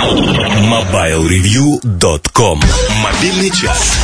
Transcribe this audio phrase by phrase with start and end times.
[0.00, 2.60] MobileReview.com
[3.02, 3.98] Мобильный час.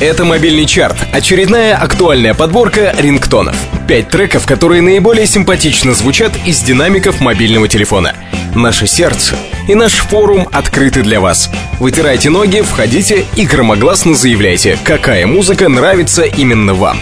[0.00, 0.98] Это мобильный чарт.
[1.14, 3.56] Очередная актуальная подборка рингтонов.
[3.88, 8.14] Пять треков, которые наиболее симпатично звучат из динамиков мобильного телефона.
[8.54, 9.34] Наше сердце
[9.66, 11.48] и наш форум открыты для вас.
[11.78, 16.98] Вытирайте ноги, входите и громогласно заявляйте, какая музыка нравится именно вам.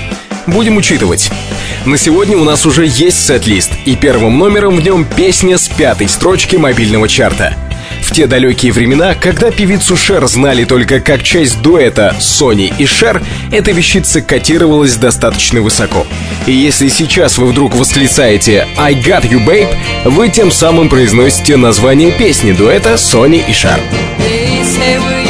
[0.47, 1.29] Будем учитывать.
[1.87, 6.09] На сегодня у нас уже есть сет-лист, и первым номером в нем песня с пятой
[6.09, 7.55] строчки мобильного чарта.
[8.03, 13.23] В те далекие времена, когда певицу Шер знали только как часть дуэта Сони и Шер,
[13.53, 16.07] эта вещица котировалась достаточно высоко.
[16.47, 22.11] И если сейчас вы вдруг восклицаете «I got you, babe», вы тем самым произносите название
[22.11, 23.81] песни дуэта Сони и Шер.
[24.19, 25.28] They say we're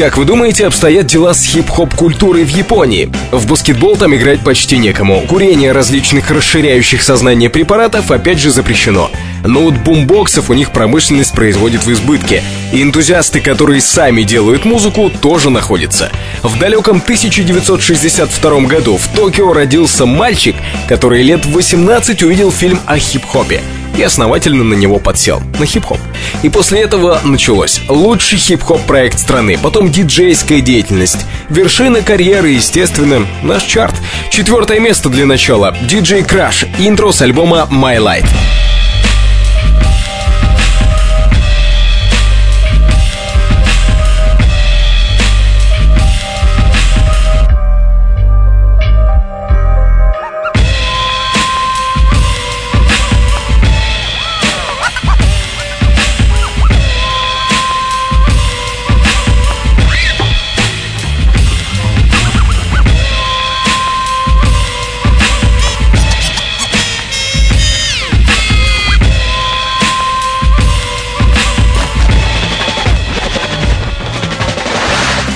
[0.00, 3.12] Как вы думаете, обстоят дела с хип-хоп культурой в Японии?
[3.32, 5.20] В баскетбол там играть почти некому.
[5.28, 9.10] Курение различных расширяющих сознание препаратов опять же запрещено.
[9.44, 12.42] Но вот бумбоксов у них промышленность производит в избытке.
[12.72, 16.10] И энтузиасты, которые сами делают музыку, тоже находятся.
[16.42, 20.56] В далеком 1962 году в Токио родился мальчик,
[20.88, 23.60] который лет в 18 увидел фильм о хип-хопе
[23.96, 25.98] и основательно на него подсел, на хип-хоп.
[26.42, 27.80] И после этого началось.
[27.88, 31.26] Лучший хип-хоп проект страны, потом диджейская деятельность.
[31.48, 33.94] Вершина карьеры, естественно, наш чарт.
[34.30, 35.76] Четвертое место для начала.
[35.88, 38.26] DJ Crash, интро с альбома My Light.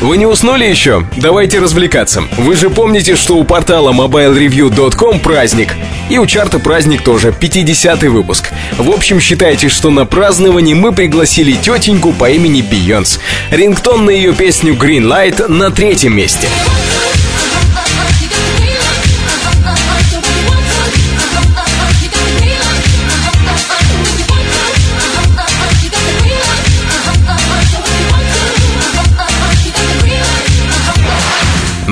[0.05, 1.03] Вы не уснули еще?
[1.17, 2.25] Давайте развлекаться.
[2.37, 5.75] Вы же помните, что у портала mobilereview.com праздник.
[6.11, 8.51] И у чарта праздник тоже, 50-й выпуск.
[8.77, 13.19] В общем, считайте, что на праздновании мы пригласили тетеньку по имени Бейонс.
[13.51, 16.49] Рингтон на ее песню Green Light на третьем месте.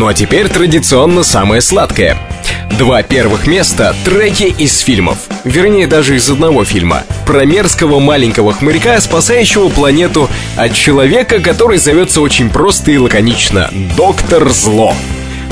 [0.02, 2.18] Ну а теперь традиционно самое сладкое.
[2.76, 5.16] Два первых места— треки из фильмов.
[5.44, 7.04] Вернее, даже из одного фильма.
[7.24, 14.48] Про мерзкого маленького хмырька, спасающего планету от человека, который зовется очень просто и лаконично— Доктор
[14.48, 14.92] Зло.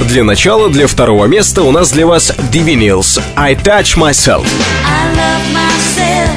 [0.08, 4.48] Для начала, для второго места у нас для вас Divinils «I Touch Myself».
[4.84, 6.29] I love myself.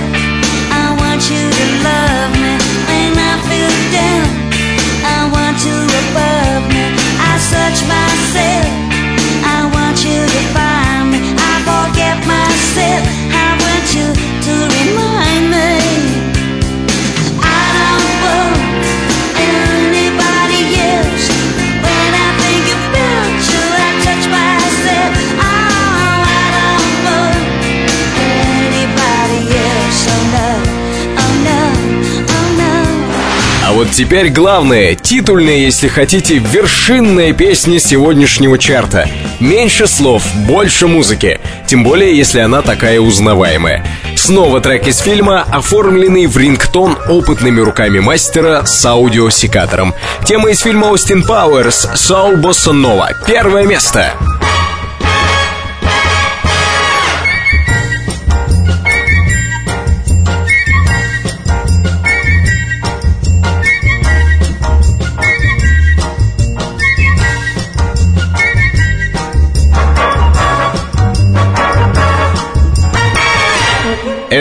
[33.73, 39.09] Вот теперь главное, титульная, если хотите, вершинная песня сегодняшнего чарта.
[39.39, 41.39] Меньше слов, больше музыки.
[41.65, 43.83] Тем более, если она такая узнаваемая.
[44.15, 49.93] Снова трек из фильма, оформленный в рингтон опытными руками мастера с аудиосекатором.
[50.25, 53.09] Тема из фильма Остин Пауэрс «Soul Bossa Nova».
[53.25, 54.13] Первое место.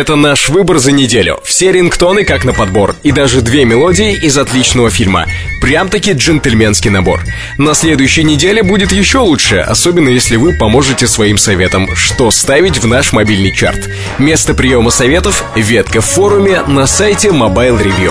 [0.03, 1.39] Это наш выбор за неделю.
[1.45, 2.97] Все рингтоны как на подбор.
[3.05, 5.27] И даже две мелодии из отличного фильма.
[5.61, 7.21] Прям-таки джентльменский набор.
[7.57, 12.87] На следующей неделе будет еще лучше, особенно если вы поможете своим советом, что ставить в
[12.89, 13.89] наш мобильный чарт.
[14.19, 18.11] Место приема советов– ветка в форуме на сайте Mobile Review.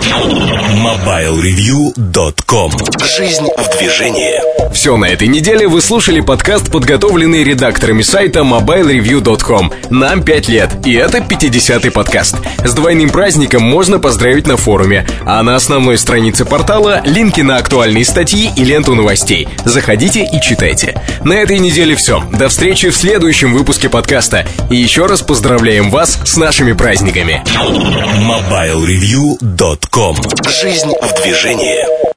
[0.00, 2.72] MobileReview.com
[3.04, 4.40] Жизнь в движении.
[4.72, 9.70] Все на этой неделе вы слушали подкаст, подготовленный редакторами сайта mobilereview.com.
[9.90, 12.36] Нам 5 лет, и это 50-й подкаст.
[12.64, 18.06] С двойным праздником можно поздравить на форуме, а на основной странице портала линки на актуальные
[18.06, 19.48] статьи и ленту новостей.
[19.64, 20.98] Заходите и читайте.
[21.24, 22.24] На этой неделе все.
[22.32, 24.46] До встречи в следующем выпуске подкаста.
[24.70, 27.44] И еще раз поздравляем вас с нашими праздниками.
[28.18, 29.89] MobileReview.com
[30.46, 32.09] Жизнь в движении.